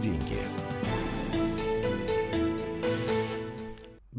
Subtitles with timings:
[0.00, 0.38] деньги».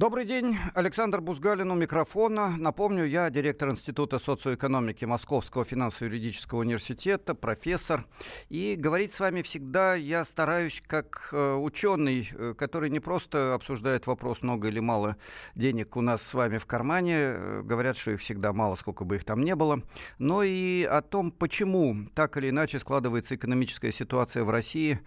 [0.02, 2.56] Добрый день, Александр Бузгалин у микрофона.
[2.58, 8.06] Напомню, я директор Института социоэкономики Московского финансово-юридического университета, профессор.
[8.50, 14.08] И говорить с вами всегда я стараюсь как э, ученый, э, который не просто обсуждает
[14.08, 15.18] вопрос, много или мало
[15.54, 19.18] денег у нас с вами в кармане, э, говорят, что их всегда мало, сколько бы
[19.18, 19.84] их там не было,
[20.18, 25.00] но и о том, почему так или иначе складывается экономическая ситуация в России,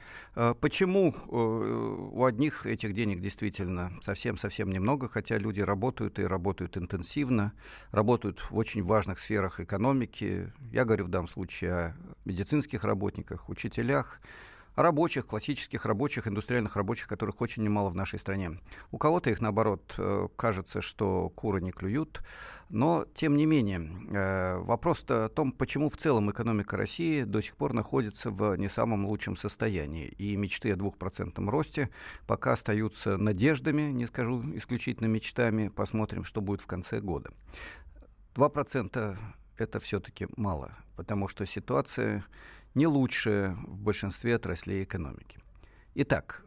[0.60, 7.52] почему у одних этих денег действительно совсем-совсем немного много, хотя люди работают и работают интенсивно,
[7.90, 10.52] работают в очень важных сферах экономики.
[10.70, 11.94] Я говорю в данном случае о
[12.26, 14.20] медицинских работниках, учителях,
[14.76, 18.58] рабочих, классических рабочих, индустриальных рабочих, которых очень немало в нашей стране.
[18.90, 22.22] У кого-то их, наоборот, э, кажется, что куры не клюют,
[22.68, 27.56] но, тем не менее, э, вопрос-то о том, почему в целом экономика России до сих
[27.56, 31.90] пор находится в не самом лучшем состоянии, и мечты о двухпроцентном росте
[32.26, 37.30] пока остаются надеждами, не скажу исключительно мечтами, посмотрим, что будет в конце года.
[38.34, 39.16] 2%
[39.56, 42.24] это все-таки мало, потому что ситуация
[42.74, 45.38] не лучшее в большинстве отраслей экономики.
[45.94, 46.42] Итак,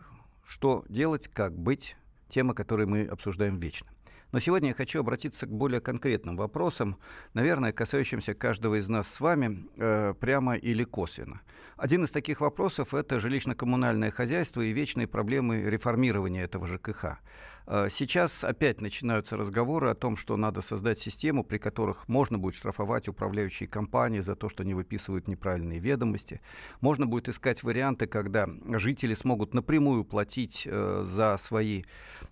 [0.45, 1.95] что делать, как быть,
[2.29, 3.87] тема, которую мы обсуждаем вечно.
[4.33, 6.97] Но сегодня я хочу обратиться к более конкретным вопросам,
[7.33, 11.41] наверное, касающимся каждого из нас с вами э, прямо или косвенно.
[11.77, 17.19] Один из таких вопросов– это жилищно-коммунальное хозяйство и вечные проблемы реформирования этого ЖКХ.
[17.67, 22.55] Э, сейчас опять начинаются разговоры о том, что надо создать систему, при которых можно будет
[22.55, 26.39] штрафовать управляющие компании за то, что они выписывают неправильные ведомости.
[26.79, 31.83] Можно будет искать варианты, когда жители смогут напрямую платить э, за свои,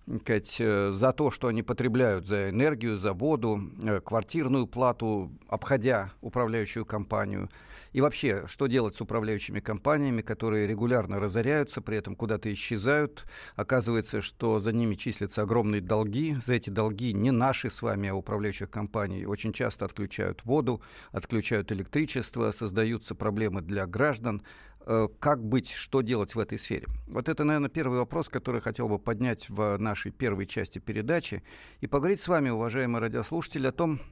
[0.06, 6.86] э, за то, что они потребляют, за энергию, за воду, э, квартирную плату, обходя управляющую
[6.86, 7.50] компанию.
[7.96, 13.24] И вообще, что делать с управляющими компаниями, которые регулярно разоряются, при этом куда-то исчезают.
[13.54, 16.36] Оказывается, что за ними числятся огромные долги.
[16.44, 19.24] За эти долги не наши с вами, а управляющих компаний.
[19.24, 24.42] Очень часто отключают воду, отключают электричество, создаются проблемы для граждан
[24.84, 26.88] э, как быть, что делать в этой сфере?
[27.06, 31.42] Вот это, наверное, первый вопрос, который хотел бы поднять в нашей первой части передачи
[31.80, 34.02] и поговорить с вами, уважаемые радиослушатели, о том,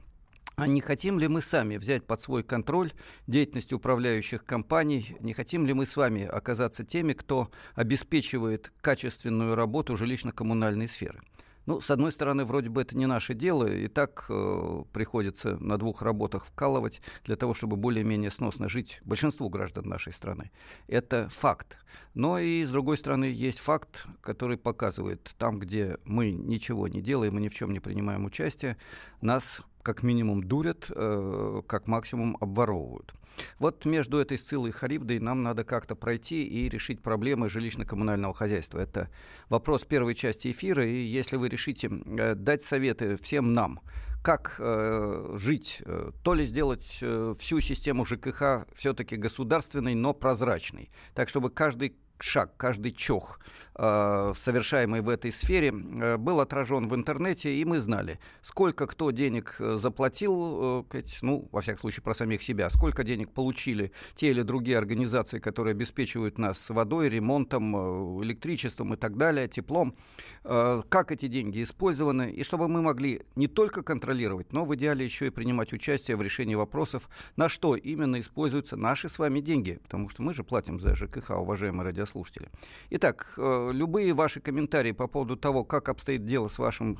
[0.55, 2.93] а не хотим ли мы сами взять под свой контроль
[3.27, 5.15] деятельность управляющих компаний?
[5.19, 11.21] Не хотим ли мы с вами оказаться теми, кто обеспечивает качественную работу жилищно-коммунальной сферы?
[11.65, 15.77] Ну, с одной стороны, вроде бы это не наше дело, и так э, приходится на
[15.77, 20.51] двух работах вкалывать для того, чтобы более-менее сносно жить большинству граждан нашей страны.
[20.87, 21.77] Это факт.
[22.13, 27.37] Но и, с другой стороны, есть факт, который показывает, там, где мы ничего не делаем
[27.39, 28.77] и ни в чем не принимаем участие,
[29.21, 33.13] нас как минимум дурят, э, как максимум обворовывают.
[33.59, 38.79] Вот между этой Сциллой и Харибдой нам надо как-то пройти и решить проблемы жилищно-коммунального хозяйства.
[38.79, 39.09] Это
[39.47, 43.79] вопрос первой части эфира, и если вы решите э, дать советы всем нам,
[44.23, 45.83] как э, жить,
[46.23, 47.03] то ли сделать
[47.39, 53.39] всю систему ЖКХ все-таки государственной, но прозрачной, так чтобы каждый шаг, каждый чох
[53.77, 59.11] Э, совершаемый в этой сфере, э, был отражен в интернете, и мы знали, сколько кто
[59.11, 60.85] денег э, заплатил,
[61.21, 65.71] ну, во всяком случае, про самих себя, сколько денег получили те или другие организации, которые
[65.73, 69.95] обеспечивают нас водой, ремонтом, электричеством и так далее, теплом,
[70.43, 75.27] как эти деньги использованы, и чтобы мы могли не только контролировать, но в идеале еще
[75.27, 80.09] и принимать участие в решении вопросов, на что именно используются наши с вами деньги, потому
[80.09, 82.49] что мы же платим за ЖКХ, уважаемые радиослушатели.
[82.91, 86.99] Итак, любые ваши комментарии по поводу того, как обстоит дело с вашим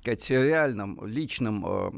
[0.00, 1.90] сказать, реальным, личным э,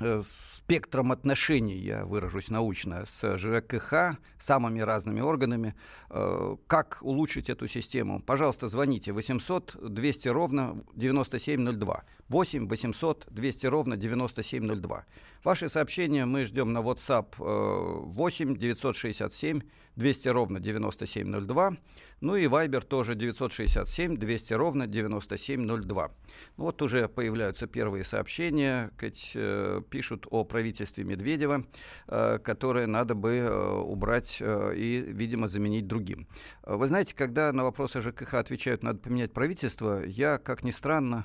[0.00, 0.22] э,
[0.56, 5.74] спектром отношений, я выражусь научно, с ЖКХ, самыми разными органами.
[6.10, 8.20] Э, как улучшить эту систему?
[8.20, 12.04] Пожалуйста, звоните 800 200 ровно 9702.
[12.30, 15.04] 8 800 200 ровно 9702.
[15.44, 19.60] Ваши сообщения мы ждем на WhatsApp 8 967
[19.96, 21.76] 200 ровно 9702.
[22.20, 26.10] Ну и Viber тоже 967 200 ровно 9702.
[26.58, 28.90] Ну вот уже появляются первые сообщения,
[29.34, 31.64] э, пишут о правительстве Медведева,
[32.08, 36.26] э, которое надо бы э, убрать и, видимо, заменить другим.
[36.62, 41.24] Вы знаете, когда на вопросы ЖКХ отвечают, надо поменять правительство, я, как ни странно,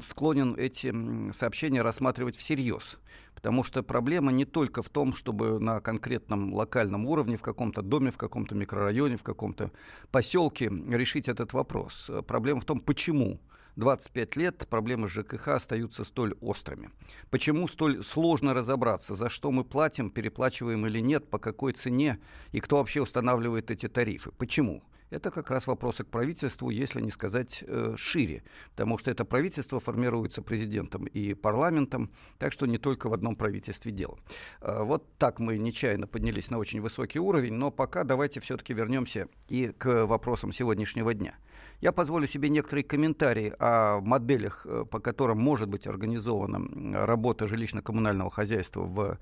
[0.00, 0.94] склонен эти
[1.32, 2.98] сообщения рассматривать всерьез.
[3.34, 8.12] Потому что проблема не только в том, чтобы на конкретном локальном уровне, в каком-то доме,
[8.12, 9.72] в каком-то микрорайоне, в каком-то
[10.10, 12.10] поселке решить этот вопрос.
[12.26, 13.40] Проблема в том, почему
[13.76, 16.90] 25 лет проблемы ЖКХ остаются столь острыми.
[17.30, 22.18] Почему столь сложно разобраться, за что мы платим, переплачиваем или нет, по какой цене
[22.52, 24.30] и кто вообще устанавливает эти тарифы?
[24.32, 24.82] Почему?
[25.12, 29.78] Это как раз вопросы к правительству, если не сказать э, шире, потому что это правительство
[29.78, 34.18] формируется президентом и парламентом, так что не только в одном правительстве дело.
[34.62, 39.28] Э, вот так мы нечаянно поднялись на очень высокий уровень, но пока давайте все-таки вернемся
[39.50, 41.34] и к вопросам сегодняшнего дня.
[41.82, 48.30] Я позволю себе некоторые комментарии о моделях, э, по которым может быть организована работа жилищно-коммунального
[48.30, 49.18] хозяйства в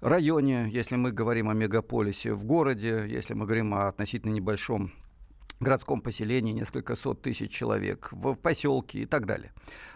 [0.00, 4.92] районе, если мы говорим о мегаполисе, в городе, если мы говорим о относительно небольшом
[5.60, 9.52] городском поселении, несколько сот тысяч человек, в поселке и так далее.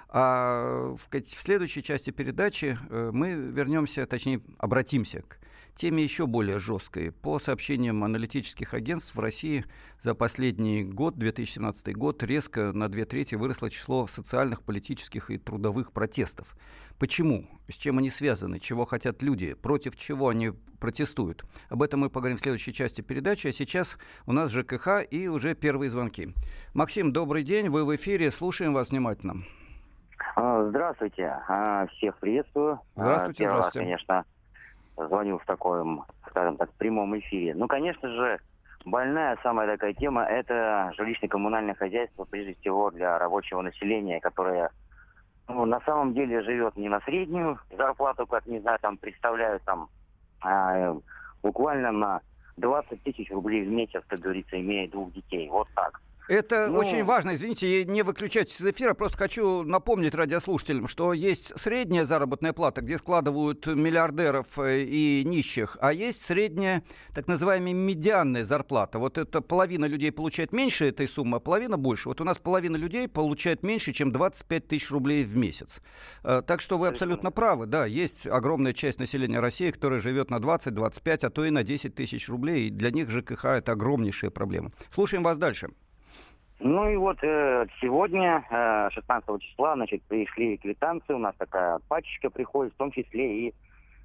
[0.08, 5.38] А в, в следующей части передачи э, мы вернемся, точнее, обратимся к
[5.74, 7.12] теме еще более жесткой.
[7.12, 9.64] По сообщениям аналитических агентств в России
[10.02, 15.92] за последний год, 2017 год, резко на две трети выросло число социальных, политических и трудовых
[15.92, 16.56] протестов.
[16.98, 17.46] Почему?
[17.68, 18.60] С чем они связаны?
[18.60, 19.54] Чего хотят люди?
[19.54, 21.44] Против чего они протестуют?
[21.68, 23.48] Об этом мы поговорим в следующей части передачи.
[23.48, 26.34] А сейчас у нас ЖКХ и уже первые звонки.
[26.72, 27.68] Максим, добрый день.
[27.68, 28.30] Вы в эфире.
[28.30, 29.44] Слушаем вас внимательно.
[30.36, 31.36] А, здравствуйте.
[31.48, 32.80] А, всех приветствую.
[32.96, 33.78] Здравствуйте, Первый здравствуйте.
[33.78, 34.24] Раз, конечно,
[34.96, 37.54] звоню в таком, скажем так, прямом эфире.
[37.54, 38.38] Ну, конечно же,
[38.84, 44.70] больная самая такая тема– это жилищно-коммунальное хозяйство, прежде всего для рабочего населения, которое
[45.48, 49.88] ну, на самом деле живет не на среднюю зарплату, как, не знаю, там представляют там
[50.40, 50.96] а,
[51.42, 52.20] буквально на
[52.56, 55.48] 20 тысяч рублей в месяц, как говорится, имея двух детей.
[55.48, 56.00] Вот так.
[56.28, 56.78] Это ну...
[56.78, 57.34] очень важно.
[57.34, 58.94] Извините, не выключайте из эфира.
[58.94, 65.76] Просто хочу напомнить радиослушателям, что есть средняя заработная плата, где складывают миллиардеров э, и нищих,
[65.80, 66.82] а есть средняя,
[67.12, 68.98] так называемая медианная зарплата.
[68.98, 72.08] Вот это половина людей получает меньше этой суммы, а половина больше.
[72.08, 75.82] Вот у нас половина людей получает меньше, чем 25 тысяч рублей в месяц.
[76.22, 77.66] Э, так что вы абсолютно правы.
[77.66, 81.62] Да, есть огромная часть населения России, которая живет на 20, 25, а то и на
[81.62, 82.68] 10 тысяч рублей.
[82.68, 84.72] И для них ЖКХ это огромнейшая проблема.
[84.90, 85.68] Слушаем вас дальше.
[86.64, 92.30] Ну и вот э, сегодня, э, 16 числа, значит, пришли квитанции, у нас такая пачечка
[92.30, 93.54] приходит, в том числе и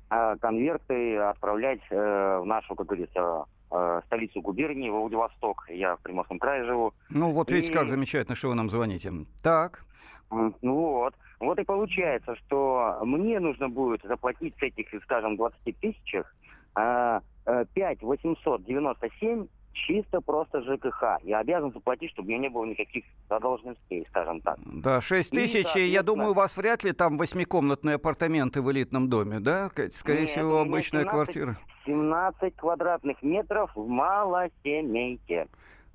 [0.09, 5.67] э, конверты отправлять э, в нашу, как говорится, э, столицу губернии, Владивосток.
[5.69, 6.93] Я в Приморском крае живу.
[7.09, 7.73] Ну вот видите, и...
[7.73, 9.09] как замечательно, что вы нам звоните.
[9.41, 9.85] Так.
[10.29, 11.13] Ну вот.
[11.39, 16.35] Вот и получается, что мне нужно будет заплатить с этих, скажем, 20 тысячах
[16.75, 19.47] э, 5 897
[19.87, 21.19] чисто просто ЖКХ.
[21.23, 24.57] Я обязан заплатить, чтобы у меня не было никаких задолженностей, скажем так.
[24.65, 29.09] Да, 6 тысяч, и, я думаю, у вас вряд ли там восьмикомнатные апартаменты в элитном
[29.09, 29.69] доме, да?
[29.91, 31.57] Скорее Нет, всего, обычная 17, квартира.
[31.85, 35.47] 17 квадратных метров в малосемейке.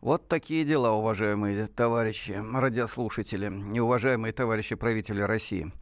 [0.04, 5.72] Вот такие дела, уважаемые товарищи радиослушатели и уважаемые товарищи правители России.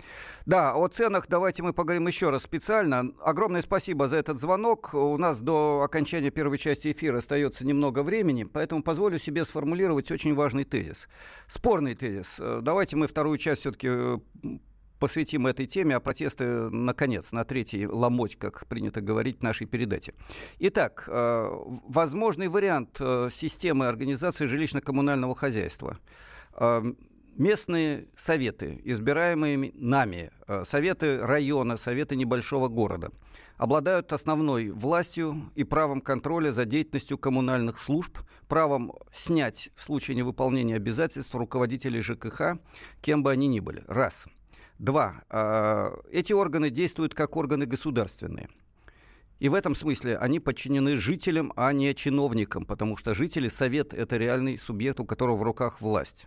[0.46, 3.12] Да, о ценах давайте мы поговорим еще раз специально.
[3.18, 4.94] Огромное спасибо за этот звонок.
[4.94, 10.36] У нас до окончания первой части эфира остается немного времени, поэтому позволю себе сформулировать очень
[10.36, 11.08] важный тезис.
[11.48, 12.40] Спорный тезис.
[12.60, 14.18] Давайте мы вторую часть все-таки э,
[15.02, 20.14] посвятим этой теме, а протесты, наконец, на третий ломоть, как принято говорить в нашей передаче.
[20.60, 21.50] Итак, э,
[21.88, 25.98] возможный вариант э, системы организации жилищно-коммунального хозяйства
[26.54, 26.84] э,
[27.36, 30.30] местные советы, избираемые нами,
[30.68, 33.10] советы района, советы небольшого города,
[33.56, 40.76] обладают основной властью и правом контроля за деятельностью коммунальных служб, правом снять в случае невыполнения
[40.76, 42.58] обязательств руководителей ЖКХ,
[43.00, 43.82] кем бы они ни были.
[43.88, 44.26] Раз–
[44.78, 45.22] Два.
[45.28, 48.48] А, эти органы действуют как органы государственные.
[49.38, 54.16] И в этом смысле они подчинены жителям, а не чиновникам, потому что жители, совет– это
[54.16, 56.26] реальный субъект, у которого в руках власть.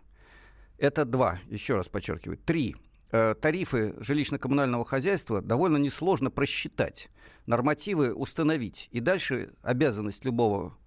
[0.77, 2.37] Это два, еще раз подчеркиваю.
[2.37, 2.75] Три.
[3.11, 7.09] Э, тарифы жилищно-коммунального хозяйства довольно несложно просчитать,
[7.45, 8.89] нормативы установить.
[8.91, 10.77] И дальше обязанность любого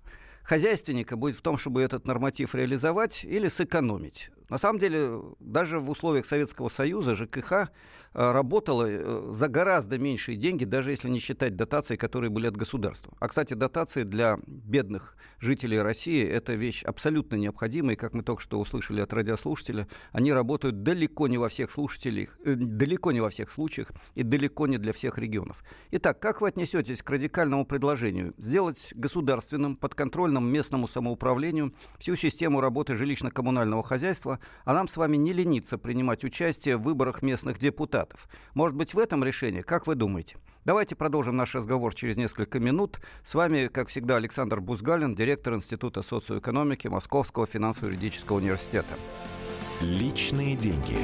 [0.43, 4.31] хозяйственника будет в том, чтобы этот норматив реализовать или сэкономить.
[4.49, 7.71] На самом деле, даже в условиях Советского Союза ЖКХ
[8.15, 12.57] Э, работала э, за гораздо меньшие деньги, даже если не считать дотации, которые были от
[12.57, 13.13] государства.
[13.21, 18.43] А, кстати, дотации для бедных жителей России– это вещь абсолютно необходимая, и, как мы только
[18.43, 23.29] что услышали от радиослушателя, они работают далеко не во всех слушателях, э, далеко не во
[23.29, 25.63] всех случаях и далеко не для всех регионов.
[25.91, 32.95] Итак, как вы отнесетесь к радикальному предложению сделать государственным, подконтрольным местному самоуправлению всю систему работы
[32.95, 38.29] жилищно-коммунального хозяйства, а нам с вами не лениться принимать участие в выборах местных депутатов.
[38.55, 39.63] Может быть, в этом решении?
[39.63, 40.37] Как вы думаете?
[40.65, 43.01] Давайте продолжим наш разговор через несколько минут.
[43.25, 48.95] С вами, как всегда, Александр Бузгалин, директор Института социоэкономики Московского финансово-юридического университета.
[49.81, 50.99] Личные деньги.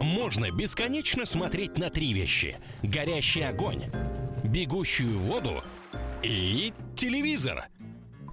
[0.00, 2.58] Можно бесконечно смотреть на три вещи.
[2.82, 3.84] Горящий огонь,
[4.44, 5.62] бегущую воду
[6.22, 7.64] и телевизор–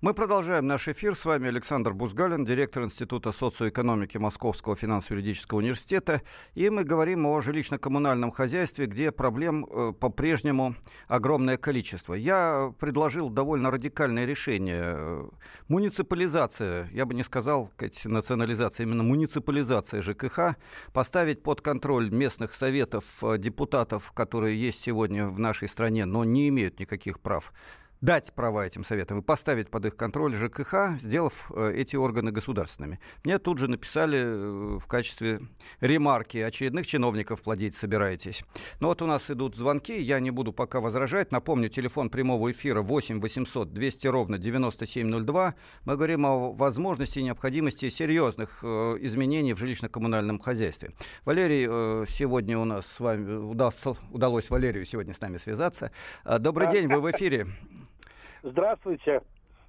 [0.00, 1.16] Мы продолжаем наш эфир.
[1.16, 6.22] С вами Александр Бузгалин, директор Института социоэкономики Московского финансово-юридического университета.
[6.54, 10.76] И мы говорим о жилищно-коммунальном хозяйстве, где проблем э, по-прежнему
[11.08, 12.14] огромное количество.
[12.14, 15.28] Я предложил довольно радикальное решение.
[15.66, 20.54] Муниципализация, я бы не сказал сказать, национализация, именно муниципализация ЖКХ,
[20.92, 26.48] поставить под контроль местных советов э, депутатов, которые есть сегодня в нашей стране, но не
[26.50, 27.52] имеют никаких прав
[28.00, 33.00] дать права этим советам и поставить под их контроль ЖКХ, сделав э, эти органы государственными.
[33.24, 35.40] Мне тут же написали э, в качестве
[35.80, 38.44] ремарки очередных чиновников плодить собираетесь.
[38.80, 41.32] Но вот у нас идут звонки, я не буду пока возражать.
[41.32, 45.54] Напомню, телефон прямого эфира 8 800 200 ровно 9702.
[45.84, 50.92] Мы говорим о возможности и необходимости серьезных э, изменений в жилищно-коммунальном хозяйстве.
[51.24, 51.66] Валерий,
[52.06, 53.36] сегодня у нас с вами
[54.10, 55.90] удалось, Валерию сегодня с нами связаться.
[56.24, 57.46] Добрый день, вы в эфире.
[58.42, 59.20] Здравствуйте,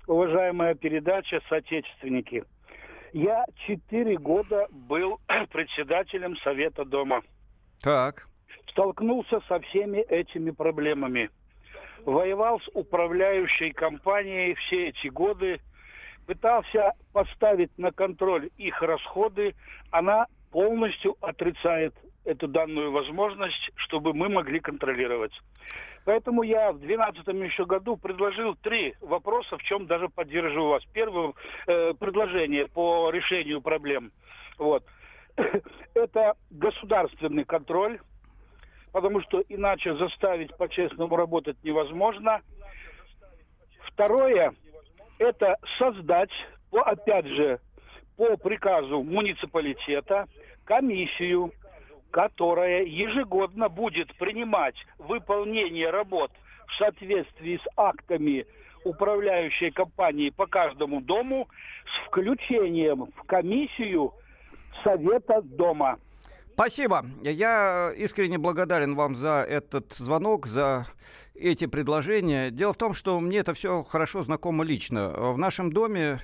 [0.05, 2.43] уважаемая передача «Соотечественники».
[3.13, 5.19] Я четыре года был
[5.51, 7.23] председателем Совета дома.
[7.81, 8.27] Так.
[8.67, 11.31] Столкнулся со всеми этими проблемами.
[12.05, 15.59] Воевал с управляющей компанией все эти годы.
[16.27, 19.55] Пытался поставить на контроль их расходы.
[19.89, 21.95] Она полностью отрицает
[22.29, 25.33] эту данную возможность, чтобы мы могли контролировать.
[26.05, 30.83] Поэтому я в 2012 еще году предложил три вопроса, в чем даже поддерживаю вас.
[30.93, 31.33] Первое
[31.65, 34.11] э, предложение по решению проблем.
[34.59, 34.83] Вот.
[35.95, 37.99] Это государственный контроль,
[38.91, 42.41] потому что иначе заставить по-честному работать невозможно.
[43.87, 44.53] Второе–
[45.17, 46.31] это создать,
[46.71, 47.59] опять же,
[48.15, 50.27] по приказу муниципалитета
[50.69, 51.51] комиссию,
[52.11, 56.31] которая ежегодно будет принимать выполнение работ
[56.67, 58.45] в соответствии с актами
[58.83, 61.49] управляющей компании по каждому дому
[61.85, 64.13] с включением в комиссию
[64.83, 65.97] Совета дома.
[66.53, 67.05] Спасибо.
[67.23, 70.85] Я искренне благодарен вам за этот звонок, за
[71.33, 72.51] эти предложения.
[72.51, 75.09] Дело в том, что мне это все хорошо знакомо лично.
[75.09, 76.19] В нашем доме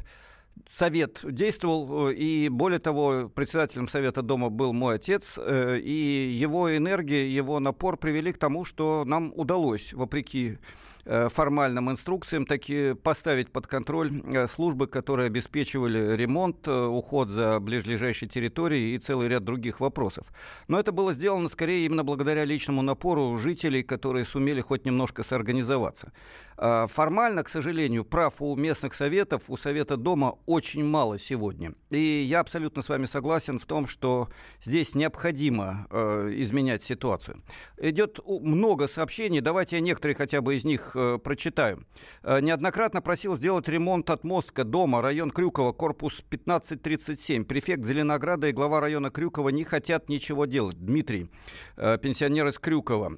[0.70, 6.76] совет действовал, э, и более того, председателем совета дома был мой отец, э, и его
[6.76, 10.58] энергия, его напор привели к тому, что нам удалось, вопреки
[11.06, 18.28] формальным инструкциям таки поставить под контроль э, службы, которые обеспечивали ремонт, э, уход за ближайшей
[18.28, 20.32] территорией и целый ряд других вопросов.
[20.68, 26.12] Но это было сделано скорее именно благодаря личному напору жителей, которые сумели хоть немножко соорганизоваться.
[26.58, 31.74] Формально, к сожалению, прав у местных советов, у Совета дома очень мало сегодня.
[31.90, 34.30] И я абсолютно с вами согласен в том, что
[34.64, 37.44] здесь необходимо изменять ситуацию.
[37.78, 41.86] Идет много сообщений, давайте я некоторые хотя бы из них э, прочитаю.
[42.24, 47.46] Э, неоднократно просил сделать ремонт отмостка дома, район Крюкова, корпус 1537.
[47.46, 50.78] Префект Зеленограда и глава района Крюкова не хотят ничего делать.
[50.78, 51.30] Дмитрий,
[51.78, 53.14] э, пенсионер из Крюкова.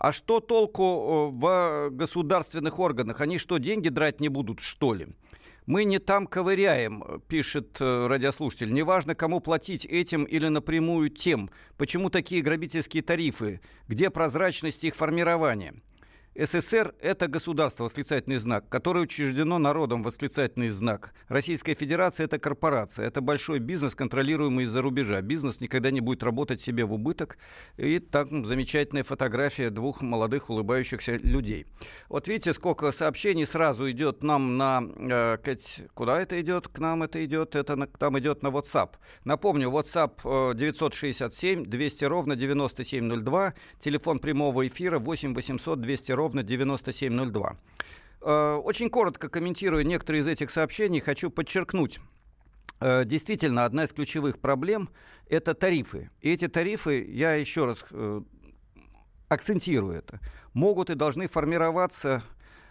[0.00, 3.20] А что толку э, в государственных органах?
[3.20, 5.08] Они что, деньги драть не будут, что ли?
[5.66, 8.72] Мы не там ковыряем, пишет э, радиослушатель.
[8.72, 11.50] Неважно, кому платить этим или напрямую тем.
[11.76, 13.60] Почему такие грабительские тарифы?
[13.88, 15.74] Где прозрачность их формирования?
[16.36, 21.12] СССР– это государство, восклицательный знак, которое учреждено народом, восклицательный знак.
[21.26, 25.20] Российская Федерация– это корпорация, это большой бизнес, контролируемый из-за рубежа.
[25.22, 27.36] Бизнес никогда не будет работать себе в убыток.
[27.76, 31.66] И так замечательная фотография двух молодых улыбающихся людей.
[32.08, 34.82] Вот видите, сколько сообщений сразу идет нам на...
[34.98, 35.36] Э,
[35.94, 36.68] куда это идет?
[36.68, 37.56] К нам это идет?
[37.56, 38.90] Это на, там идет на WhatsApp.
[39.24, 47.56] Напомню, WhatsApp 967 200 ровно 9702, телефон прямого эфира 8 800 200 ровно 9702.
[48.20, 51.98] Э, очень коротко комментируя некоторые из этих сообщений, хочу подчеркнуть,
[52.80, 54.90] э, Действительно, одна из ключевых проблем–
[55.28, 56.10] это тарифы.
[56.20, 58.20] И эти тарифы, я еще раз э,
[59.28, 60.20] акцентирую это,
[60.52, 62.22] могут и должны формироваться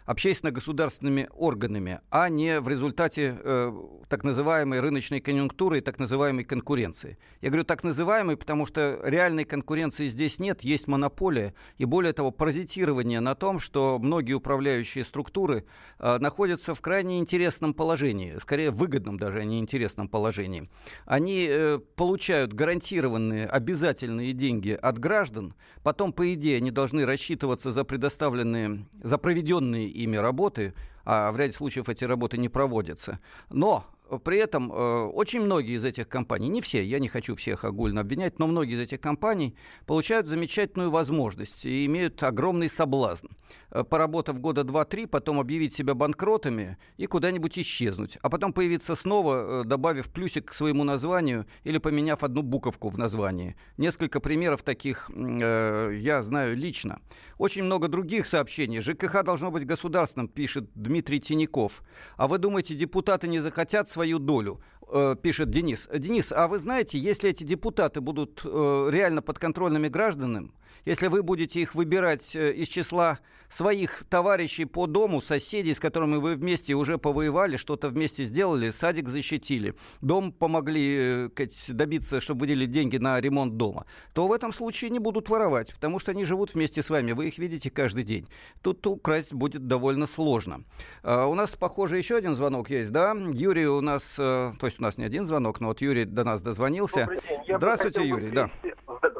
[0.09, 3.71] общественно-государственными органами, а не в результате э,
[4.07, 7.19] так называемой рыночной конъюнктуры и так называемой конкуренции.
[7.41, 12.31] Я говорю так называемой, потому что реальной конкуренции здесь нет, есть монополия, и более того,
[12.31, 15.65] паразитирование на том, что многие управляющие структуры
[15.99, 20.67] э, находятся в крайне интересном положении, скорее выгодном даже, а не интересном положении.
[21.05, 27.83] Они э, получают гарантированные обязательные деньги от граждан, потом, по идее, они должны рассчитываться за
[27.83, 30.73] предоставленные, за проведенные ими работы,
[31.05, 33.19] а в ряде случаев эти работы не проводятся.
[33.49, 33.85] Но
[34.17, 38.01] при этом э, очень многие из этих компаний, не все, я не хочу всех огульно
[38.01, 43.27] обвинять, но многие из этих компаний получают замечательную возможность и имеют огромный соблазн.
[43.71, 48.17] Э, поработав года два-три, потом объявить себя банкротами и куда-нибудь исчезнуть.
[48.21, 52.97] А потом появиться снова, э, добавив плюсик к своему названию или поменяв одну буковку в
[52.97, 53.55] названии.
[53.77, 56.99] Несколько примеров таких э, я знаю лично.
[57.37, 58.81] Очень много других сообщений.
[58.81, 61.83] ЖКХ должно быть государственным, пишет Дмитрий Тиняков.
[62.17, 64.57] А вы думаете, депутаты не захотят свою долю?
[64.91, 65.87] Э, пишет Денис.
[65.93, 70.51] Денис, а вы знаете, если эти депутаты будут э, реально подконтрольными гражданам,
[70.85, 73.19] если вы будете их выбирать э, из числа
[73.49, 79.09] своих товарищей по дому, соседей, с которыми вы вместе уже повоевали, что-то вместе сделали, садик
[79.09, 81.29] защитили, дом помогли
[81.67, 85.99] добиться, чтобы выделить деньги на ремонт дома, то в этом случае не будут воровать, потому
[85.99, 88.27] что они живут вместе с вами, вы их видите каждый день.
[88.61, 90.63] Тут украсть будет довольно сложно.
[91.01, 93.15] А у нас, похоже, еще один звонок есть, да?
[93.33, 96.41] Юрий у нас, то есть у нас не один звонок, но вот Юрий до нас
[96.41, 97.07] дозвонился.
[97.47, 98.49] Здравствуйте, Юрий, да.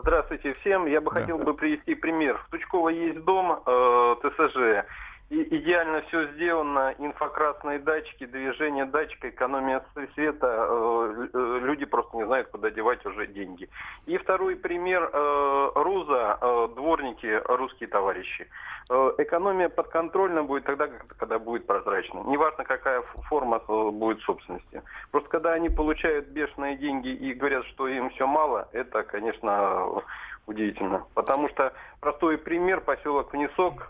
[0.02, 0.86] Здравствуйте всем.
[0.86, 1.22] Я бы да.
[1.22, 2.38] хотел бы привести пример.
[2.48, 4.88] В Тучково есть дом э, ТСЖ.
[5.32, 12.48] Идеально все сделано, инфокрасные датчики, движение датчика, экономия света, э, э, люди просто не знают,
[12.48, 13.70] куда девать уже деньги.
[14.08, 18.48] И второй пример, э, РУЗа, дворники, русские товарищи.
[18.90, 22.24] Экономия подконтрольна будет тогда, когда будет прозрачно.
[22.26, 24.82] Неважно, какая форма будет собственности.
[25.12, 30.02] Просто когда они получают бешеные деньги и говорят, что им все мало, это, конечно,
[30.48, 31.06] удивительно.
[31.14, 31.72] Потому что
[32.02, 33.86] простой пример, поселок Внесок,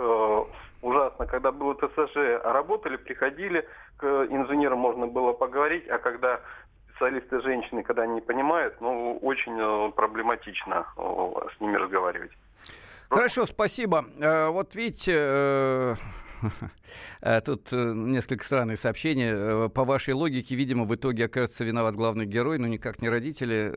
[0.81, 6.41] ужасно, когда было ТСЖ, работали, приходили, к инженерам можно было поговорить, а когда
[6.99, 12.31] специалисты женщины, когда они не понимают, ну, очень э, проблематично э, с ними разговаривать.
[13.09, 14.05] Хорошо, спасибо.
[14.19, 15.95] Э, вот видите,
[17.45, 19.29] тут э, несколько странных сообщений.
[19.29, 23.73] Э, по вашей логике, видимо, в итоге окажется виноват главный герой, но никак не родители.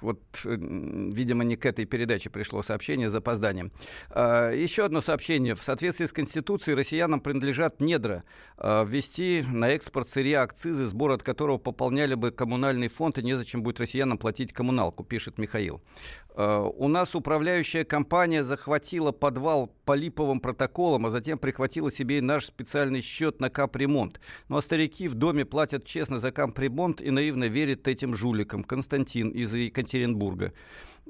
[0.00, 3.72] Вот, видимо, не к этой передаче пришло сообщение с запозданием.
[4.10, 5.54] Еще одно сообщение.
[5.54, 8.24] В соответствии с Конституцией россиянам принадлежат недра.
[8.58, 13.80] Ввести на экспорт сырья акцизы, сбор от которого пополняли бы коммунальный фонд, и незачем будет
[13.80, 15.82] россиянам платить коммуналку, пишет Михаил.
[16.36, 22.46] У нас управляющая компания захватила подвал по липовым протоколам, а затем прихватила себе и наш
[22.46, 24.20] специальный счет на капремонт.
[24.48, 28.64] Ну а старики в доме платят честно за капремонт и наивно верят этим жуликам.
[28.64, 30.52] Константин из Екатеринбурга.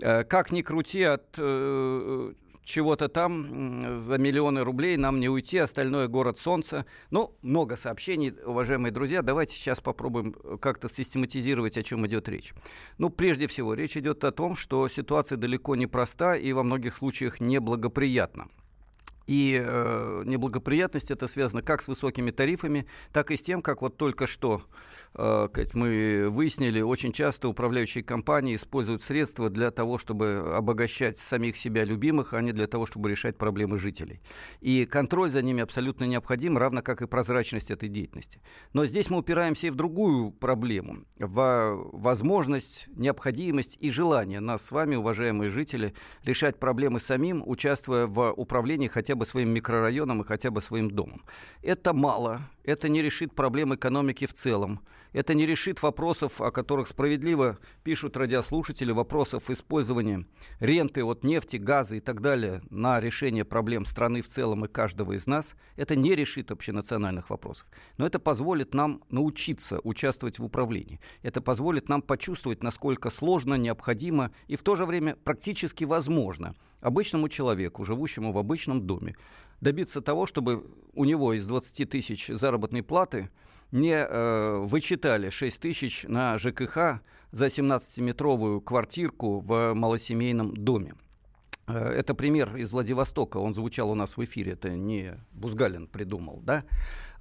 [0.03, 2.33] Э, как ни крути, от э,
[2.65, 6.87] чего-то там за миллионы рублей нам не уйти, остальное город солнца.
[7.11, 9.23] Ну, много сообщений, уважаемые друзья.
[9.23, 12.55] Давайте сейчас попробуем как-то систематизировать, о чем идет речь.
[12.99, 16.97] Ну, прежде всего, речь идет о том, что ситуация далеко не проста и во многих
[16.97, 18.49] случаях неблагоприятна.
[19.27, 23.97] И э, неблагоприятность это связано как с высокими тарифами, так и с тем, как вот
[23.97, 24.65] только что э,
[25.15, 32.33] мы выяснили, очень часто управляющие компании используют средства для того, чтобы обогащать самих себя любимых,
[32.33, 34.21] а не для того, чтобы решать проблемы жителей.
[34.61, 38.41] И контроль за ними абсолютно необходим, равно как и прозрачность этой деятельности.
[38.73, 44.71] Но здесь мы упираемся и в другую проблему, в возможность, необходимость и желание нас с
[44.71, 50.51] вами, уважаемые жители, решать проблемы самим, участвуя в управлении хотя бы своим микрорайоном и хотя
[50.51, 51.23] бы своим домом.
[51.63, 54.81] Это мало, это не решит проблем экономики в целом,
[55.13, 60.27] это не решит вопросов, о которых справедливо пишут радиослушатели, вопросов использования
[60.59, 65.13] ренты от нефти, газа и так далее на решение проблем страны в целом и каждого
[65.13, 65.55] из нас.
[65.77, 67.69] Это не решит общенациональных вопросов.
[67.97, 71.01] Но это позволит нам научиться участвовать в управлении.
[71.23, 77.29] Это позволит нам почувствовать, насколько сложно, необходимо и в то же время практически возможно обычному
[77.29, 79.17] человеку, живущему в обычном доме,
[79.61, 83.31] добиться того, чтобы у него из 20 тысяч заработной платы
[83.73, 87.01] не э, вычитали 6 тысяч на ЖКХ
[87.33, 90.95] за 17-метровую квартирку в малосемейном доме.
[91.67, 96.41] Э, это пример из Владивостока, он звучал у нас в эфире, это не Бузгалин придумал,
[96.43, 96.65] да?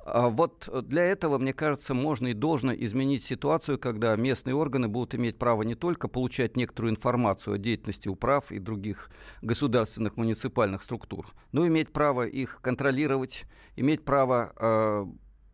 [0.06, 5.16] А вот для этого, мне кажется, можно и должно изменить ситуацию, когда местные органы будут
[5.16, 9.10] иметь право не только получать некоторую информацию о деятельности управ и других
[9.42, 13.46] государственных муниципальных структур, но и иметь право их контролировать,
[13.78, 15.06] иметь право, э,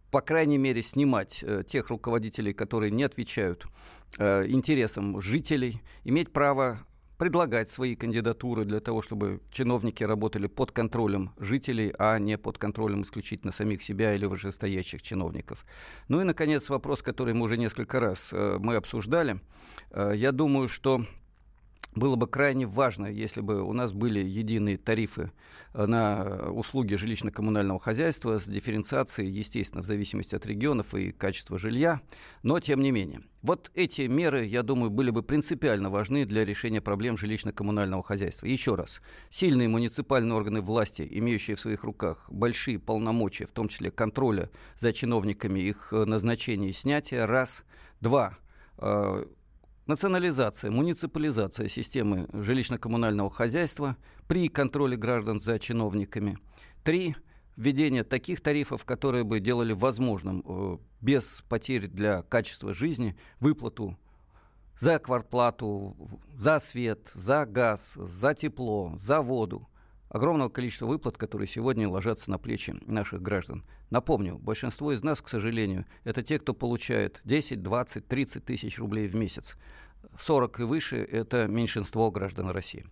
[0.10, 3.68] по крайней мере, снимать э, тех руководителей, которые не отвечают
[4.18, 6.80] э, интересам жителей, иметь право
[7.20, 13.04] предлагать свои кандидатуры для того, чтобы чиновники работали под контролем жителей, а не под контролем
[13.04, 15.66] исключительно самих себя или вышестоящих чиновников.
[16.08, 19.42] Ну и, наконец, вопрос, который мы уже несколько раз э, мы обсуждали.
[19.92, 21.06] Э, я думаю, что
[21.96, 25.32] было бы крайне важно, если бы у нас были единые тарифы
[25.74, 32.02] э, на услуги жилищно-коммунального хозяйства с дифференциацией, естественно, в зависимости от регионов и качества жилья.
[32.44, 36.82] Но, тем не менее, вот эти меры, я думаю, были бы принципиально важны для решения
[36.82, 38.46] проблем жилищно-коммунального хозяйства.
[38.46, 43.90] Еще раз, сильные муниципальные органы власти, имеющие в своих руках большие полномочия, в том числе
[43.90, 47.64] контроля за чиновниками, их э, назначения и снятия, раз.
[48.00, 48.38] Два,
[48.78, 49.26] э,
[49.90, 53.98] национализация, муниципализация системы жилищно-коммунального хозяйства
[54.28, 56.38] при контроле граждан за чиновниками.
[56.84, 57.16] Три
[57.58, 63.98] введение таких тарифов, которые бы делали возможным э, без потерь для качества жизни выплату
[64.80, 65.98] за квартплату,
[66.36, 69.68] за свет, за газ, за тепло, за воду.
[70.10, 73.64] Огромного количества выплат, которые сегодня ложатся на плечи наших граждан.
[73.92, 79.08] Напомню, большинство из нас, к сожалению, это те, кто получает 10, 20, 30 тысяч рублей
[79.08, 79.56] в месяц.
[80.20, 82.86] 40 и выше– это меньшинство граждан России.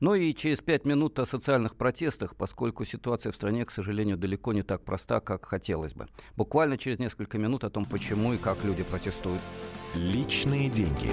[0.00, 4.52] Ну и через пять минут о социальных протестах, поскольку ситуация в стране, к сожалению, далеко
[4.52, 6.08] не так проста, как хотелось бы.
[6.36, 9.42] Буквально через несколько минут о том, почему и как люди протестуют.
[9.94, 11.12] Личные деньги.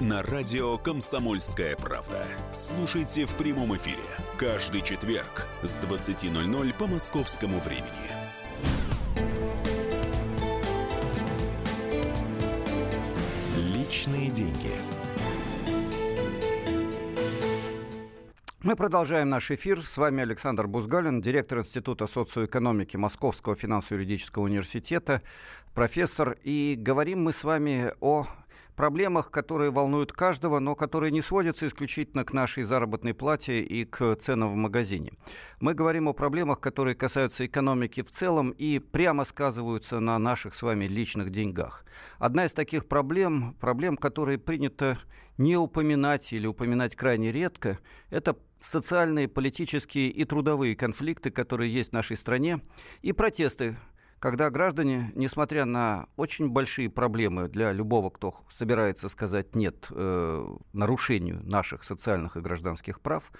[0.00, 2.26] на радио «Комсомольская правда».
[2.52, 4.02] Слушайте в прямом эфире
[4.36, 7.86] каждый четверг с 20.00 по московскому времени.
[13.56, 14.72] Личные деньги.
[18.62, 19.80] Мы продолжаем наш эфир.
[19.80, 25.22] С вами Александр Бузгалин, директор Института социоэкономики Московского финансово-юридического университета,
[25.72, 26.36] профессор.
[26.42, 28.26] И говорим мы с вами о
[28.76, 34.14] проблемах, которые волнуют каждого, но которые не сводятся исключительно к нашей заработной плате и к
[34.16, 35.12] ценам в магазине.
[35.60, 40.62] Мы говорим о проблемах, которые касаются экономики в целом и прямо сказываются на наших с
[40.62, 41.84] вами личных деньгах.
[42.18, 44.98] Одна из таких проблем, проблем, которые принято
[45.38, 47.78] не упоминать или упоминать крайне редко,
[48.10, 52.60] это социальные, политические и трудовые конфликты, которые есть в нашей стране,
[53.02, 53.76] и протесты,
[54.18, 61.40] когда граждане, несмотря на очень большие проблемы для любого, кто собирается сказать нет э, нарушению
[61.44, 63.30] наших социальных и гражданских прав,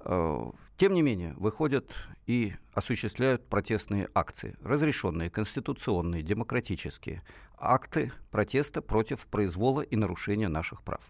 [0.00, 1.94] э, тем не менее выходят
[2.26, 7.22] и осуществляют протестные акции, разрешенные, конституционные, демократические
[7.56, 11.08] акты протеста против произвола и нарушения наших прав.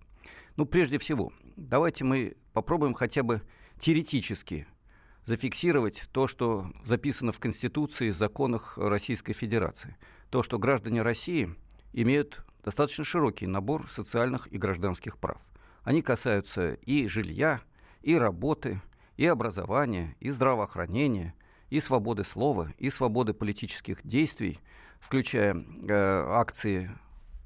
[0.57, 3.43] Ну, прежде всего, давайте мы попробуем хотя бы
[3.79, 4.67] теоретически
[5.25, 9.97] зафиксировать то, что записано в Конституции законах Российской Федерации.
[10.31, 11.55] То, что граждане России
[11.93, 15.41] имеют достаточно широкий набор социальных и гражданских прав.
[15.85, 17.61] Они касаются и жилья,
[18.03, 18.81] и работы,
[19.17, 21.35] и образования, и здравоохранения,
[21.71, 24.59] и свободы слова, и свободы политических действий,
[25.01, 26.91] включая э, акции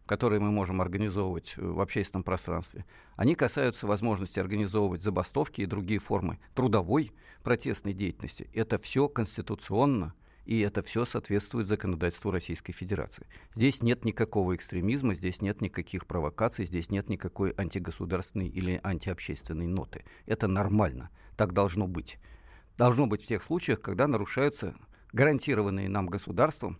[0.06, 2.84] которые мы можем организовывать э, в общественном пространстве,
[3.16, 8.48] они касаются возможности организовывать забастовки и другие формы трудовой протестной деятельности.
[8.54, 10.14] Это все конституционно,
[10.46, 13.26] и это все соответствует законодательству Российской Федерации.
[13.56, 20.04] Здесь нет никакого экстремизма, здесь нет никаких провокаций, здесь нет никакой антигосударственной или антиобщественной ноты.
[20.24, 22.18] Это нормально, так должно быть.
[22.78, 24.76] Должно быть в тех случаях, когда нарушаются
[25.12, 26.78] гарантированные нам государством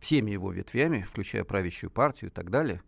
[0.00, 2.82] всеми его ветвями, включая правящую партию и так далее,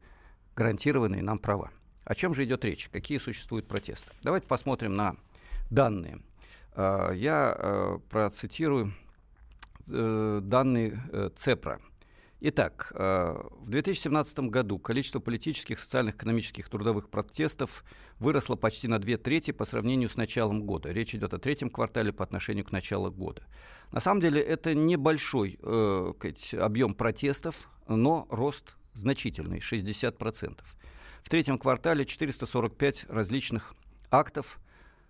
[0.57, 1.71] гарантированные нам права.
[2.05, 2.89] О чем же идет речь?
[2.91, 4.11] Какие существуют протесты?
[4.23, 5.17] Давайте посмотрим на
[5.71, 6.21] данные.
[6.73, 8.95] А, я э, процитирую
[9.89, 11.81] э, данные э, ЦЕПРа.
[12.41, 17.85] Итак, в 2017 году количество политических, социальных, экономических, трудовых протестов
[18.21, 20.93] выросло почти на две трети по сравнению с началом года.
[20.93, 23.43] Речь идет о третьем квартале по отношению к началу года.
[23.91, 26.13] На самом деле это небольшой э,
[26.61, 30.61] объем протестов, но рост значительный, 60%.
[31.23, 33.75] В третьем квартале 445 различных
[34.13, 34.61] актов,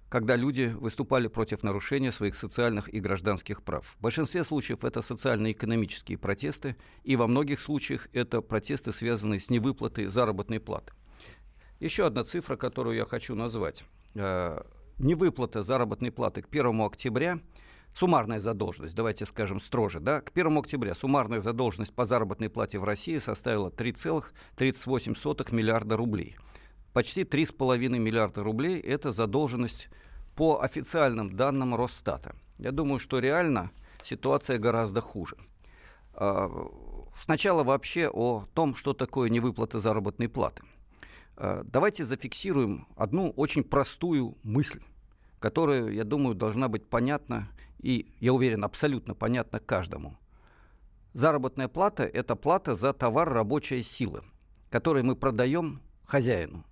[0.09, 3.95] когда люди выступали против нарушения своих социальных и гражданских прав.
[3.99, 10.07] В большинстве случаев это социально-экономические протесты, и во многих случаях это протесты, связанные с невыплатой
[10.07, 10.93] заработной платы.
[11.81, 13.85] Еще одна цифра, которую я хочу назвать.
[14.15, 14.63] Э,
[14.99, 17.39] невыплата заработной платы к 1 октября
[17.95, 22.85] суммарная задолженность, давайте скажем строже, да, к 1 октября суммарная задолженность по заработной плате в
[22.85, 26.37] России составила 3,38 миллиарда рублей.
[26.93, 29.89] Почти 3,5 миллиарда рублей– это задолженность
[30.35, 32.35] по официальным данным Росстата.
[32.59, 33.71] Я думаю, что реально
[34.03, 35.37] ситуация гораздо хуже.
[36.15, 36.51] А,
[37.21, 40.63] сначала вообще о том, что такое невыплата заработной платы–
[41.39, 44.83] Э, давайте зафиксируем одну очень простую мысль,
[45.39, 47.49] которая, я думаю, должна быть понятна
[47.79, 50.19] и, я уверен, абсолютно понятна каждому.
[51.15, 54.25] Заработная плата– это плата за товар рабочая сила,
[54.69, 56.65] который мы продаем хозяину.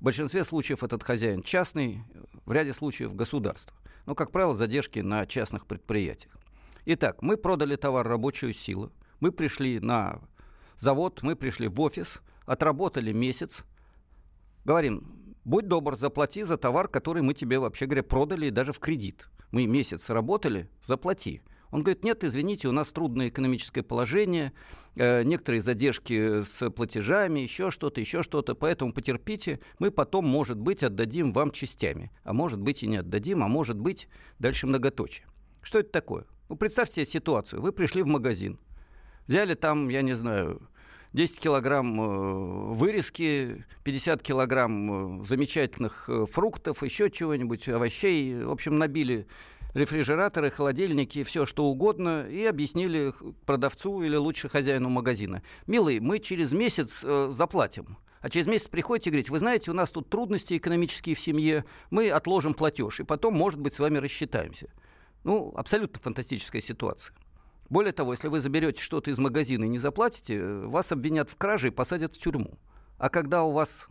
[0.00, 2.04] В большинстве случаев этот хозяин частный,
[2.44, 3.76] в ряде случаев государство.
[4.04, 6.36] Но, как правило, задержки на частных предприятиях.
[6.84, 10.20] Итак, мы продали товар рабочую силу, мы пришли на
[10.78, 13.64] завод, мы пришли в офис, отработали месяц,
[14.64, 19.28] говорим, будь добр, заплати за товар, который мы тебе, вообще говоря, продали даже в кредит.
[19.50, 21.40] Мы месяц работали, заплати.
[21.70, 24.52] Он говорит, нет, извините, у нас трудное экономическое положение,
[24.94, 30.82] э, некоторые задержки с платежами, еще что-то, еще что-то, поэтому потерпите, мы потом, может быть,
[30.82, 35.26] отдадим вам частями, а может быть и не отдадим, а может быть дальше многоточие.
[35.62, 36.24] Что это такое?
[36.48, 38.58] Ну, представьте себе ситуацию, вы пришли в магазин,
[39.26, 40.62] взяли там, я не знаю,
[41.12, 48.42] 10 килограмм э, вырезки, 50 килограмм э, замечательных фруктов, еще чего-нибудь, овощей.
[48.44, 49.26] В общем, набили
[49.76, 53.12] рефрижераторы, холодильники, все что угодно, и объяснили
[53.44, 55.42] продавцу или лучше хозяину магазина.
[55.66, 57.98] Милый, мы через месяц э, заплатим.
[58.22, 61.66] А через месяц приходите и говорите, вы знаете, у нас тут трудности экономические в семье,
[61.90, 64.68] мы отложим платеж, и потом, может быть, с вами рассчитаемся.
[65.24, 67.14] Ну, абсолютно фантастическая ситуация.
[67.68, 71.68] Более того, если вы заберете что-то из магазина и не заплатите, вас обвинят в краже
[71.68, 72.58] и посадят в тюрьму.
[72.96, 73.88] А когда у вас,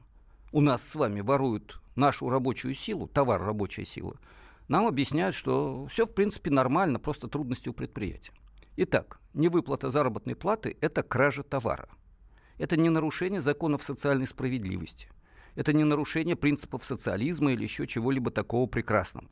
[0.51, 4.17] у нас с вами воруют нашу рабочую силу, товар рабочая сила,
[4.67, 8.31] нам объясняют, что все в принципе нормально, просто трудности у предприятия.
[8.77, 11.87] Итак, невыплата заработной платы– это кража товара.
[12.57, 15.09] Это не нарушение законов социальной справедливости.
[15.55, 19.29] Это не нарушение принципов социализма или еще чего-либо такого прекрасного.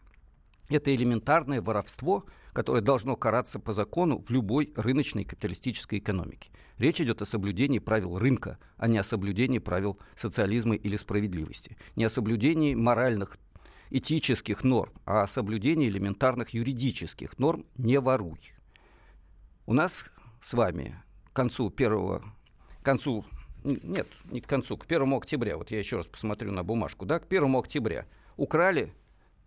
[0.70, 6.52] Это элементарное воровство, которое должно караться по закону в любой рыночной капиталистической экономике.
[6.78, 11.78] Речь идет о соблюдении правил рынка, а не о соблюдении правил социализма или справедливости.
[11.96, 13.38] Не о соблюдении моральных,
[13.94, 18.40] этических норм, а о соблюдении элементарных юридических норм «не воруй».
[19.68, 20.06] У нас
[20.44, 22.24] с вами к концу первого,
[22.82, 23.24] к концу,
[23.64, 27.20] нет, не к концу, к первому октября, вот я еще раз посмотрю на бумажку, да,
[27.20, 28.92] к первому октября украли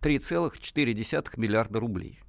[0.01, 2.19] 3,4 миллиарда рублей.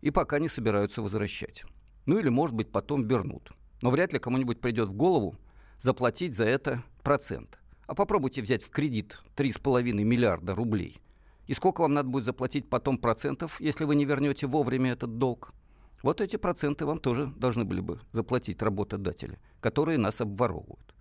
[0.00, 1.64] И пока не собираются возвращать.
[2.06, 3.50] Ну или, может быть, потом вернут.
[3.82, 5.36] Но вряд ли кому-нибудь придет в голову
[5.80, 7.58] заплатить за это процент.
[7.88, 11.00] А попробуйте взять в кредит 3,5 миллиарда рублей.
[11.48, 15.54] И сколько вам надо будет заплатить потом процентов, если вы не вернете вовремя этот долг?
[16.02, 20.94] Вот эти проценты вам тоже должны были бы заплатить работодатели, которые нас обворовывают.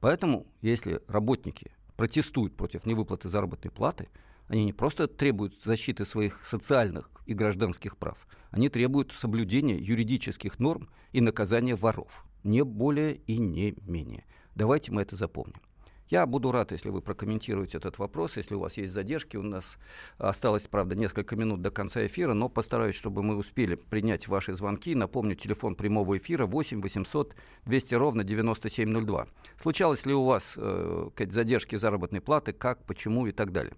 [0.00, 4.08] Поэтому, если работники протестуют против невыплаты заработной платы,
[4.48, 10.90] они не просто требуют защиты своих социальных и гражданских прав, они требуют соблюдения юридических норм
[11.12, 12.26] и наказания воров.
[12.42, 14.26] Не более и не менее.
[14.56, 15.62] Давайте мы это запомним.
[16.08, 18.36] Я буду рад, если вы прокомментируете этот вопрос.
[18.36, 19.78] Если у вас есть задержки, у нас
[20.18, 24.94] осталось, правда, несколько минут до конца эфира, но постараюсь, чтобы мы успели принять ваши звонки.
[24.94, 29.28] Напомню, телефон прямого эфира 8 800 200 ровно 9702.
[29.60, 33.74] Случалось ли у вас э, задержки заработной платы, как, почему и так далее?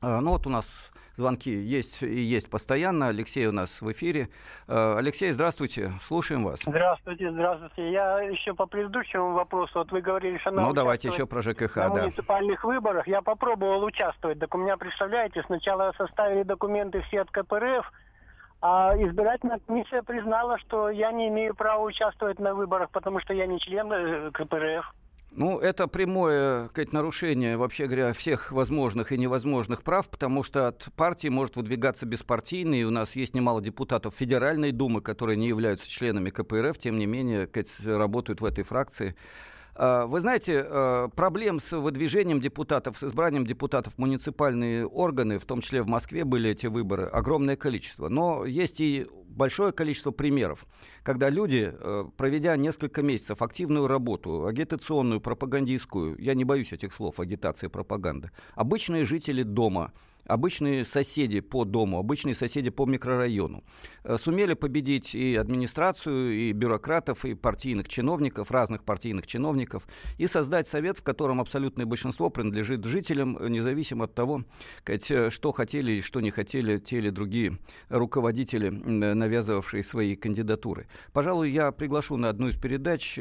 [0.00, 0.66] А, ну вот у нас
[1.16, 3.08] звонки есть и есть постоянно.
[3.08, 4.28] Алексей у нас в эфире.
[4.68, 6.60] А, Алексей, здравствуйте, слушаем вас.
[6.64, 7.92] Здравствуйте, здравствуйте.
[7.92, 11.90] Я еще по предыдущему вопросу, вот вы говорили, что Ну, давайте еще про ЖКХ, на
[11.90, 12.02] да.
[12.02, 13.06] муниципальных выборах.
[13.06, 14.38] Я попробовал участвовать.
[14.38, 17.90] Так у меня, представляете, сначала составили документы все от КПРФ,
[18.60, 23.46] а избирательная комиссия признала, что я не имею права участвовать на выборах, потому что я
[23.46, 24.94] не член э, КПРФ.
[25.36, 30.86] Ну, это прямое сказать, нарушение, вообще говоря, всех возможных и невозможных прав, потому что от
[30.94, 36.30] партии может выдвигаться беспартийный, у нас есть немало депутатов Федеральной Думы, которые не являются членами
[36.30, 39.16] КПРФ, тем не менее сказать, работают в этой фракции.
[39.76, 45.60] А, вы знаете, а, проблем с выдвижением депутатов, с избранием депутатов муниципальные органы, в том
[45.60, 48.08] числе в Москве были эти выборы, огромное количество.
[48.08, 50.66] Но есть и большое количество примеров,
[51.02, 57.18] когда люди, э, проведя несколько месяцев активную работу, агитационную, пропагандистскую, я не боюсь этих слов,
[57.18, 59.92] агитация, пропаганда, обычные жители дома–
[60.26, 63.64] обычные соседи по дому, обычные соседи по микрорайону.
[64.04, 69.86] Э, сумели победить и администрацию, и бюрократов, и партийных чиновников, разных партийных чиновников,
[70.18, 74.44] и создать совет, в котором абсолютное большинство принадлежит жителям, э, независимо от того,
[74.86, 77.58] э, что хотели и что не хотели те или другие
[77.88, 80.86] руководители, навязывавшие свои кандидатуры.
[81.12, 83.14] Пожалуй, я приглашу на одну из передач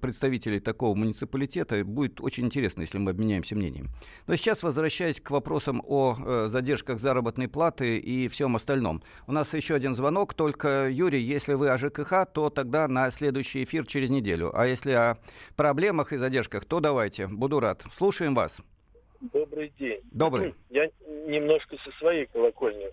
[0.00, 1.84] представителей такого муниципалитета.
[1.84, 3.88] Будет очень интересно, если мы обменяемся мнением.
[4.26, 9.02] Но сейчас, возвращаясь к вопросам о задержках заработной платы и всем остальном.
[9.26, 13.64] У нас еще один звонок, только, Юрий, если вы о ЖКХ, то тогда на следующий
[13.64, 14.50] эфир через неделю.
[14.54, 15.18] А если о
[15.56, 17.84] проблемах и задержках, то давайте, буду рад.
[17.92, 18.60] Слушаем вас.
[19.32, 20.00] Добрый день.
[20.12, 20.54] Добрый.
[20.70, 20.88] Я
[21.26, 22.86] немножко со своей колокольни.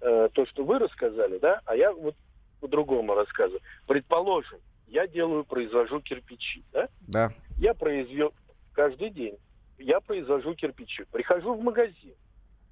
[0.00, 2.14] Э, то, что вы рассказали, да, а я вот
[2.60, 3.60] по-другому рассказываю.
[3.86, 6.88] Предположим, я делаю, произвожу кирпичи, да?
[7.08, 7.32] Да.
[7.58, 8.32] Я произвел
[8.72, 9.38] каждый день,
[9.78, 11.04] я произвожу кирпичи.
[11.10, 12.14] Прихожу в магазин,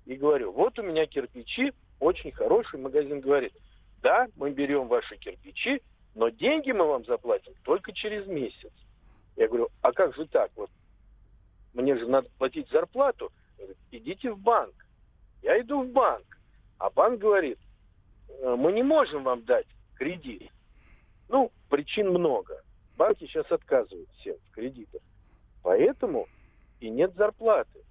[0.07, 3.53] и говорю, вот у меня кирпичи, очень хороший магазин говорит,
[4.03, 5.81] да, мы берем ваши кирпичи,
[6.15, 8.73] но деньги мы вам заплатим только через месяц.
[9.37, 10.51] Я говорю, а как же так?
[10.57, 10.71] Вот
[11.73, 13.33] мне же надо платить зарплату.
[13.57, 14.75] Говорит, идите в банк.
[15.43, 16.39] Я иду в банк.
[16.79, 17.59] А банк говорит,
[18.29, 20.51] «Э, мы не можем вам дать кредит.
[21.29, 22.63] Ну, причин много.
[22.97, 25.01] Банки сейчас отказывают всем в кредитах.
[25.63, 26.29] Поэтому
[26.81, 27.85] и нет зарплаты.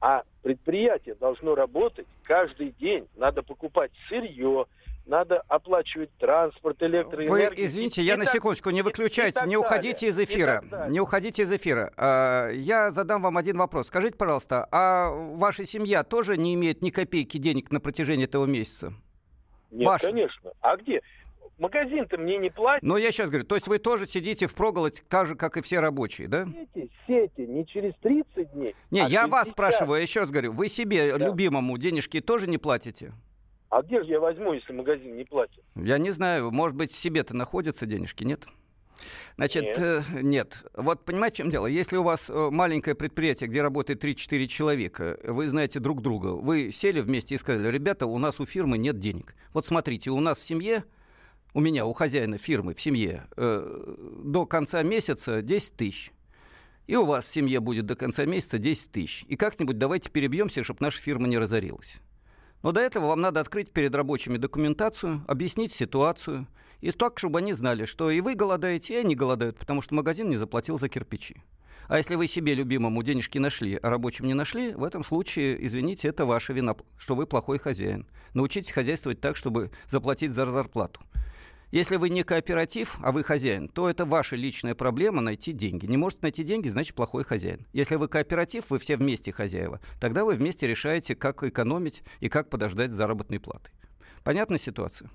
[0.00, 3.06] А предприятие должно работать каждый день.
[3.16, 4.66] Надо покупать сырье,
[5.06, 7.50] надо оплачивать транспорт, электроэнергию.
[7.50, 10.62] Вы, извините, я на секундочку, не выключайте, не уходите из эфира.
[10.88, 11.92] Не уходите из эфира.
[11.96, 13.88] А, я задам вам один вопрос.
[13.88, 18.94] Скажите, пожалуйста, а ваша семья тоже не имеет ни копейки денег на протяжении этого месяца?
[19.70, 20.06] Нет, Ваша.
[20.06, 20.50] конечно.
[20.60, 21.00] А где?
[21.60, 22.82] Магазин-то мне не платит.
[22.82, 25.60] Но я сейчас говорю, то есть вы тоже сидите в проголодь, так же, как и
[25.60, 26.46] все рабочие, да?
[26.46, 28.74] Сети, сети, не через 30 дней.
[28.90, 29.52] Не, а я вас 50.
[29.52, 31.26] спрашиваю, я еще раз говорю, вы себе, да.
[31.26, 33.12] любимому, денежки тоже не платите?
[33.68, 35.62] А где же я возьму, если магазин не платит?
[35.76, 38.46] Я не знаю, может быть, себе-то находятся денежки, нет?
[39.36, 39.78] Значит, нет.
[39.78, 40.64] Э, нет.
[40.74, 41.66] Вот понимаете, в чем дело?
[41.66, 46.72] Если у вас э, маленькое предприятие, где работает 3-4 человека, вы знаете друг друга, вы
[46.72, 49.34] сели вместе и сказали, ребята, у нас у фирмы нет денег.
[49.52, 50.84] Вот смотрите, у нас в семье
[51.54, 56.12] у меня, у хозяина фирмы в семье, э, до конца месяца 10 тысяч.
[56.86, 59.24] И у вас в семье будет до конца месяца 10 тысяч.
[59.28, 62.00] И как-нибудь давайте перебьемся, чтобы наша фирма не разорилась.
[62.62, 66.46] Но до этого вам надо открыть перед рабочими документацию, объяснить ситуацию.
[66.80, 70.30] И так, чтобы они знали, что и вы голодаете, и они голодают, потому что магазин
[70.30, 71.42] не заплатил за кирпичи.
[71.88, 76.08] А если вы себе любимому денежки нашли, а рабочим не нашли, в этом случае, извините,
[76.08, 78.06] это ваша вина, что вы плохой хозяин.
[78.32, 81.00] Научитесь хозяйствовать так, чтобы заплатить за зарплату.
[81.70, 85.86] Если вы не кооператив, а вы хозяин, то это ваша личная проблема найти деньги.
[85.86, 87.64] Не можете найти деньги, значит плохой хозяин.
[87.72, 92.50] Если вы кооператив, вы все вместе хозяева, тогда вы вместе решаете, как экономить и как
[92.50, 93.70] подождать заработной платы.
[94.24, 95.10] Понятна ситуация?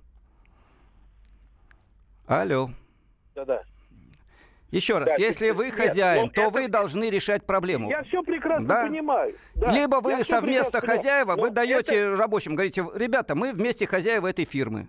[2.26, 2.70] Алло.
[3.36, 3.62] Да-да.
[4.72, 6.52] Еще раз, да, если вы хозяин, нет, то это...
[6.52, 7.90] вы должны решать проблему.
[7.90, 8.88] Я все прекрасно да?
[8.88, 9.36] понимаю.
[9.54, 9.70] Да.
[9.70, 12.18] Либо вы совместно хозяева, вы даете это...
[12.18, 14.88] рабочим, говорите, ребята, мы вместе хозяева этой фирмы.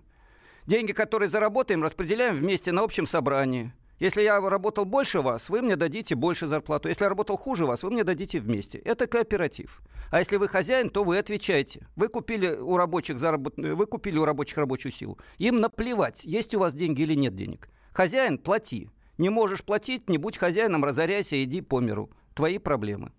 [0.67, 3.73] Деньги, которые заработаем, распределяем вместе на общем собрании.
[4.01, 6.89] Если я работал больше вас, вы мне дадите больше зарплату.
[6.89, 8.79] Если я работал хуже вас, вы мне дадите вместе.
[8.79, 9.81] Это кооператив.
[10.11, 11.87] А если вы хозяин, то вы отвечаете.
[11.95, 15.19] Вы купили у рабочих заработную, вы купили у рабочих рабочую силу.
[15.39, 17.71] Им наплевать, есть у вас деньги или нет денег.
[17.93, 18.91] Хозяин, плати.
[19.19, 22.11] Не можешь платить, не будь хозяином, разоряйся, иди по миру.
[22.35, 23.13] Твои проблемы.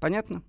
[0.00, 0.42] Понятно?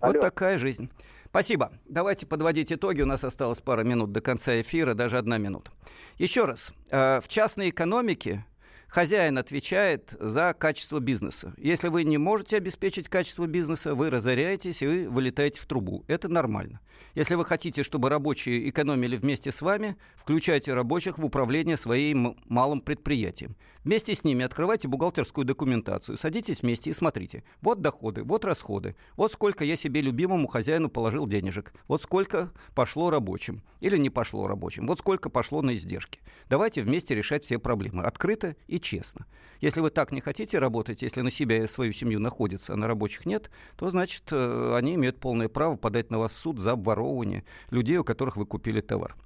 [0.00, 0.14] Алло.
[0.14, 0.90] Вот такая жизнь.
[1.32, 1.72] Спасибо.
[1.88, 3.00] Давайте подводить итоги.
[3.00, 5.70] У нас осталось пара минут до конца эфира, даже одна минута.
[6.18, 6.74] Еще раз.
[6.90, 8.44] Э, в частной экономике
[8.86, 11.54] хозяин отвечает за качество бизнеса.
[11.56, 16.04] Если вы не можете обеспечить качество бизнеса, вы разоряетесь и вы вылетаете в трубу.
[16.06, 16.80] Это нормально.
[17.14, 22.82] Если вы хотите, чтобы рабочие экономили вместе с вами, включайте рабочих в управление своим малым
[22.82, 23.56] предприятием.
[23.84, 27.42] Вместе с ними открывайте бухгалтерскую документацию, садитесь вместе и смотрите.
[27.62, 33.10] Вот доходы, вот расходы, вот сколько я себе любимому хозяину положил денежек, вот сколько пошло
[33.10, 36.20] рабочим или не пошло рабочим, вот сколько пошло на издержки.
[36.48, 39.26] Давайте вместе решать все проблемы, открыто и честно.
[39.60, 42.86] Если вы так не хотите работать, если на себя и свою семью находится, а на
[42.86, 46.72] рабочих нет, то значит э, они имеют полное право подать на вас в суд за
[46.72, 49.16] обворовывание людей, у которых вы купили товар.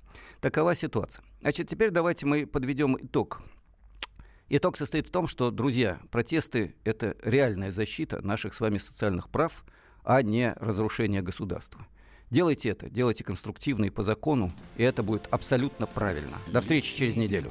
[0.41, 1.25] Такова ситуация.
[1.43, 3.43] Значит, теперь давайте мы подведем итог
[4.49, 9.65] Итог состоит в том, что, друзья, протесты– это реальная защита наших с вами социальных прав,
[10.05, 11.85] а не разрушение государства.
[12.31, 16.39] Делайте это, делайте конструктивно и по закону, и это будет абсолютно правильно.
[16.53, 17.51] До встречи через неделю.